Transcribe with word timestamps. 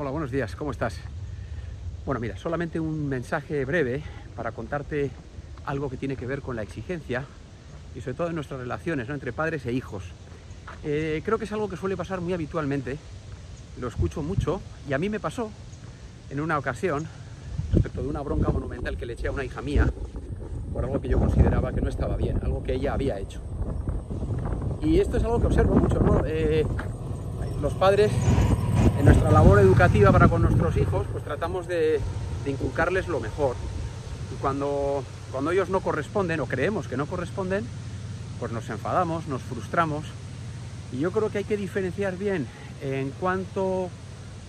Hola, 0.00 0.12
buenos 0.12 0.30
días, 0.30 0.56
¿cómo 0.56 0.70
estás? 0.70 0.98
Bueno, 2.06 2.22
mira, 2.22 2.34
solamente 2.38 2.80
un 2.80 3.06
mensaje 3.06 3.66
breve 3.66 4.02
para 4.34 4.50
contarte 4.50 5.10
algo 5.66 5.90
que 5.90 5.98
tiene 5.98 6.16
que 6.16 6.24
ver 6.26 6.40
con 6.40 6.56
la 6.56 6.62
exigencia 6.62 7.26
y 7.94 8.00
sobre 8.00 8.14
todo 8.14 8.28
en 8.28 8.34
nuestras 8.34 8.60
relaciones 8.60 9.08
¿no? 9.08 9.14
entre 9.14 9.34
padres 9.34 9.66
e 9.66 9.74
hijos. 9.74 10.04
Eh, 10.84 11.20
creo 11.22 11.36
que 11.36 11.44
es 11.44 11.52
algo 11.52 11.68
que 11.68 11.76
suele 11.76 11.98
pasar 11.98 12.22
muy 12.22 12.32
habitualmente, 12.32 12.96
lo 13.78 13.88
escucho 13.88 14.22
mucho 14.22 14.62
y 14.88 14.94
a 14.94 14.98
mí 14.98 15.10
me 15.10 15.20
pasó 15.20 15.50
en 16.30 16.40
una 16.40 16.56
ocasión 16.56 17.06
respecto 17.74 18.00
de 18.00 18.08
una 18.08 18.22
bronca 18.22 18.48
monumental 18.48 18.96
que 18.96 19.04
le 19.04 19.12
eché 19.12 19.28
a 19.28 19.32
una 19.32 19.44
hija 19.44 19.60
mía 19.60 19.86
por 20.72 20.82
algo 20.82 20.98
que 21.02 21.10
yo 21.10 21.18
consideraba 21.18 21.74
que 21.74 21.82
no 21.82 21.90
estaba 21.90 22.16
bien, 22.16 22.40
algo 22.42 22.62
que 22.62 22.72
ella 22.72 22.94
había 22.94 23.18
hecho. 23.18 23.42
Y 24.80 24.98
esto 24.98 25.18
es 25.18 25.24
algo 25.24 25.42
que 25.42 25.48
observo 25.48 25.74
mucho, 25.74 26.00
¿no? 26.00 26.22
Eh, 26.24 26.64
los 27.60 27.74
padres, 27.74 28.10
en 28.98 29.04
nuestra 29.04 29.30
labor 29.30 29.58
educativa 29.58 30.12
para 30.12 30.28
con 30.28 30.42
nuestros 30.42 30.76
hijos, 30.76 31.06
pues 31.12 31.24
tratamos 31.24 31.66
de, 31.66 32.00
inculcarles 32.46 33.08
lo 33.08 33.20
mejor. 33.20 33.56
Y 34.32 34.40
cuando, 34.40 35.04
cuando 35.32 35.50
ellos 35.50 35.68
no 35.68 35.80
corresponden 35.80 36.40
o 36.40 36.46
creemos 36.46 36.88
que 36.88 36.96
no 36.96 37.06
corresponden, 37.06 37.66
pues 38.38 38.52
nos 38.52 38.68
enfadamos, 38.70 39.26
nos 39.26 39.42
frustramos. 39.42 40.04
Y 40.92 40.98
yo 40.98 41.12
creo 41.12 41.30
que 41.30 41.38
hay 41.38 41.44
que 41.44 41.56
diferenciar 41.56 42.16
bien 42.16 42.46
en 42.82 43.10
cuánto, 43.20 43.90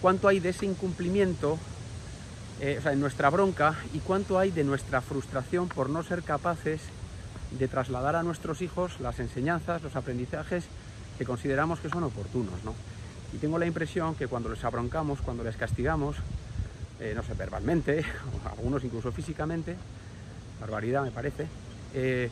cuánto 0.00 0.28
hay 0.28 0.40
de 0.40 0.50
ese 0.50 0.66
incumplimiento 0.66 1.58
eh, 2.60 2.76
o 2.78 2.82
sea, 2.82 2.92
en 2.92 3.00
nuestra 3.00 3.30
bronca 3.30 3.74
y 3.94 3.98
cuánto 3.98 4.38
hay 4.38 4.50
de 4.50 4.64
nuestra 4.64 5.00
frustración 5.00 5.68
por 5.68 5.88
no 5.88 6.02
ser 6.02 6.22
capaces 6.22 6.80
de 7.58 7.68
trasladar 7.68 8.16
a 8.16 8.22
nuestros 8.22 8.62
hijos 8.62 9.00
las 9.00 9.18
enseñanzas, 9.18 9.82
los 9.82 9.96
aprendizajes 9.96 10.64
que 11.18 11.24
consideramos 11.24 11.80
que 11.80 11.88
son 11.88 12.04
oportunos. 12.04 12.54
¿no? 12.64 12.74
Y 13.32 13.38
tengo 13.38 13.58
la 13.58 13.66
impresión 13.66 14.14
que 14.14 14.26
cuando 14.26 14.48
les 14.48 14.64
abroncamos, 14.64 15.20
cuando 15.20 15.44
les 15.44 15.56
castigamos, 15.56 16.16
eh, 16.98 17.12
no 17.14 17.22
sé, 17.22 17.34
verbalmente, 17.34 18.04
algunos 18.44 18.84
incluso 18.84 19.12
físicamente, 19.12 19.76
barbaridad 20.60 21.02
me 21.02 21.10
parece, 21.10 21.46
eh, 21.94 22.30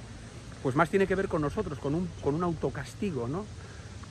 pues 0.63 0.75
más 0.75 0.91
tiene 0.91 1.07
que 1.07 1.15
ver 1.15 1.29
con 1.29 1.41
nosotros, 1.43 1.79
con 1.79 1.95
un, 1.95 2.09
con 2.23 2.35
un 2.35 2.43
autocastigo, 2.43 3.29
¿no? 3.29 3.45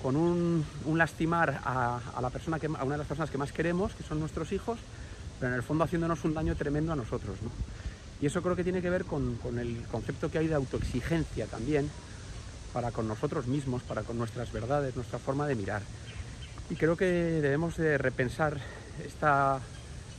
con 0.01 0.15
un, 0.15 0.65
lastimar 0.95 1.59
a, 1.65 1.99
a, 2.15 2.21
la 2.21 2.29
persona 2.29 2.59
que, 2.59 2.67
a 2.67 2.83
una 2.83 2.93
de 2.93 2.97
las 2.99 3.07
personas 3.07 3.29
que 3.29 3.37
más 3.37 3.51
queremos, 3.51 3.93
que 3.93 4.03
son 4.03 4.19
nuestros 4.19 4.51
hijos, 4.51 4.77
pero 5.39 5.51
en 5.51 5.57
el 5.57 5.63
fondo 5.63 5.83
haciéndonos 5.83 6.23
un 6.23 6.33
daño 6.33 6.55
tremendo 6.55 6.93
a 6.93 6.95
nosotros. 6.95 7.37
¿no? 7.41 7.49
Y 8.21 8.25
eso 8.25 8.41
creo 8.41 8.55
que 8.55 8.63
tiene 8.63 8.81
que 8.81 8.89
ver 8.89 9.05
con, 9.05 9.35
con, 9.35 9.59
el 9.59 9.83
concepto 9.91 10.31
que 10.31 10.37
hay 10.39 10.47
de 10.47 10.55
autoexigencia 10.55 11.45
también 11.47 11.89
para 12.73 12.91
con 12.91 13.07
nosotros 13.07 13.47
mismos, 13.47 13.83
para 13.83 14.03
con 14.03 14.17
nuestras 14.17 14.51
verdades, 14.51 14.95
nuestra 14.95 15.19
forma 15.19 15.47
de 15.47 15.55
mirar. 15.55 15.81
Y 16.69 16.75
creo 16.75 16.97
que 16.97 17.05
debemos 17.05 17.77
de 17.77 17.97
repensar 17.97 18.57
esta, 19.05 19.59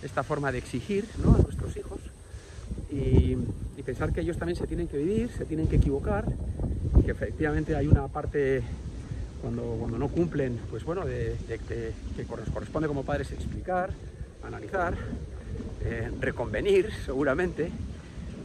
esta 0.03 0.23
forma 0.23 0.51
de 0.51 0.59
exigir 0.59 1.07
a 1.23 1.43
nuestros 1.43 1.77
hijos 1.77 2.01
y, 2.91 3.37
pensar 3.85 4.13
que 4.13 4.21
ellos 4.21 4.37
también 4.37 4.55
se 4.59 4.67
tienen 4.67 4.87
que 4.87 4.99
vivir, 4.99 5.31
se 5.31 5.47
tienen 5.47 5.67
que 5.67 5.77
equivocar, 5.77 6.27
que 7.07 7.11
efectivamente 7.11 7.75
hay 7.75 7.87
una 7.87 8.07
parte 8.07 8.63
cuando, 9.41 9.63
cuando 9.79 9.97
no 9.97 10.09
cumplen, 10.09 10.61
pues 10.69 10.85
bueno, 10.85 11.07
de, 11.07 11.37
que 11.49 12.25
corresponde 12.27 12.87
como 12.87 13.03
padres 13.03 13.33
explicar, 13.33 13.91
analizar, 14.45 14.95
eh, 15.83 16.11
reconvenir 16.21 16.91
seguramente, 17.07 17.71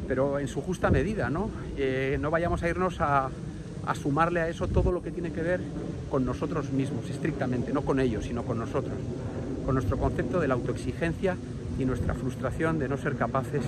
pero 0.08 0.40
en 0.40 0.48
su 0.48 0.62
justa 0.62 0.90
medida, 0.90 1.30
¿no? 1.30 1.52
Eh, 1.78 2.18
no 2.22 2.32
vayamos 2.32 2.64
a 2.64 2.70
irnos 2.70 3.02
a, 3.02 3.30
a, 3.86 3.96
sumarle 3.96 4.42
a 4.42 4.50
eso 4.50 4.68
todo 4.68 4.92
lo 4.92 5.02
que 5.02 5.12
tiene 5.12 5.32
que 5.32 5.42
ver 5.42 5.62
con 6.10 6.26
nosotros 6.26 6.72
mismos, 6.72 7.10
estrictamente, 7.10 7.74
no 7.74 7.82
con 7.82 8.00
ellos, 8.00 8.26
sino 8.26 8.44
con 8.44 8.60
nosotros, 8.60 8.94
con 9.66 9.76
nuestro 9.76 9.98
concepto 9.98 10.40
de 10.40 10.48
la 10.48 10.54
autoexigencia 10.54 11.36
y 11.80 11.86
nuestra 11.86 12.14
frustración 12.14 12.80
de 12.80 12.88
no 12.88 12.98
ser 12.98 13.16
capaces 13.16 13.64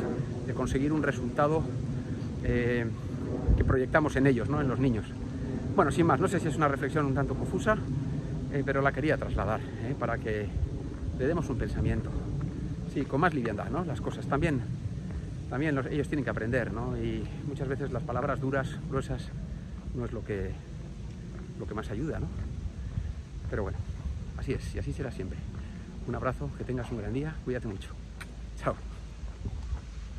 de 0.45 0.53
conseguir 0.53 0.94
un 0.94 1.03
resultado 1.03 1.63
eh, 2.44 2.85
que 3.57 3.63
proyectamos 3.63 4.16
en 4.16 4.28
ellos, 4.28 4.50
¿no? 4.50 4.62
en 4.62 4.67
los 4.67 4.79
niños. 4.79 5.06
Bueno, 5.75 5.91
sin 5.91 6.06
más, 6.06 6.19
no 6.19 6.28
sé 6.28 6.40
si 6.40 6.47
es 6.47 6.56
una 6.56 6.67
reflexión 6.67 7.06
un 7.06 7.16
tanto 7.16 7.34
confusa, 7.35 7.78
eh, 8.53 8.63
pero 8.66 8.81
la 8.81 8.91
quería 8.91 9.17
trasladar 9.17 9.59
eh, 9.59 9.95
para 10.00 10.17
que 10.17 10.47
le 11.17 11.28
demos 11.28 11.50
un 11.50 11.57
pensamiento. 11.57 12.09
Sí, 12.94 13.03
con 13.03 13.19
más 13.19 13.34
liviandad, 13.34 13.69
¿no? 13.69 13.84
Las 13.84 14.00
cosas 14.00 14.25
también, 14.25 14.61
también 15.50 15.75
los, 15.75 15.85
ellos 15.88 16.07
tienen 16.07 16.23
que 16.23 16.29
aprender, 16.29 16.72
¿no? 16.72 16.95
Y 16.97 17.23
muchas 17.47 17.67
veces 17.67 17.91
las 17.91 18.03
palabras 18.03 18.40
duras, 18.40 18.69
gruesas, 18.90 19.29
no 19.95 20.06
es 20.06 20.11
lo 20.11 20.23
que, 20.23 20.51
lo 21.59 21.67
que 21.67 21.73
más 21.73 21.89
ayuda, 21.89 22.19
¿no? 22.19 22.28
Pero 23.50 23.63
bueno, 23.63 23.78
así 24.38 24.53
es, 24.53 24.75
y 24.75 24.79
así 24.79 24.94
será 24.94 25.11
siempre. 25.11 25.39
Un 26.07 26.16
abrazo, 26.16 26.50
que 26.57 26.63
tengas 26.63 26.91
un 26.91 27.00
gran 27.00 27.13
día, 27.13 27.35
cuídate 27.45 27.67
mucho. 27.67 27.89
Chao. 28.57 28.75